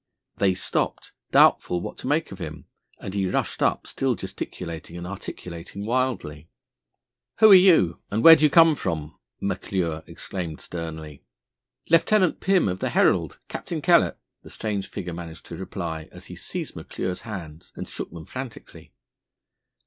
They 0.37 0.55
stopped, 0.55 1.13
doubtful 1.31 1.79
what 1.79 1.95
to 1.99 2.07
make 2.07 2.31
of 2.31 2.39
him, 2.39 2.65
and 2.99 3.13
he 3.13 3.27
rushed 3.27 3.61
up, 3.61 3.85
still 3.85 4.15
gesticulating 4.15 4.97
and 4.97 5.05
articulating 5.05 5.85
wildly. 5.85 6.49
"Who 7.37 7.51
are 7.51 7.53
you, 7.53 7.99
and 8.09 8.23
where 8.23 8.35
do 8.35 8.43
you 8.43 8.49
come 8.49 8.73
from?" 8.73 9.19
McClure 9.39 10.01
exclaimed 10.07 10.59
sternly. 10.59 11.23
"Lieutenant 11.87 12.39
Pim, 12.39 12.67
of 12.67 12.79
the 12.79 12.89
Herald, 12.89 13.37
Captain 13.47 13.79
Kellett," 13.79 14.17
the 14.41 14.49
strange 14.49 14.87
figure 14.87 15.13
managed 15.13 15.45
to 15.45 15.55
reply, 15.55 16.09
as 16.11 16.25
he 16.25 16.35
seized 16.35 16.75
McClure's 16.75 17.21
hands 17.21 17.71
and 17.75 17.87
shook 17.87 18.09
them 18.11 18.25
frantically. 18.25 18.93